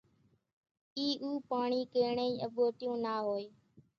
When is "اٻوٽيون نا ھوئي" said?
2.45-3.45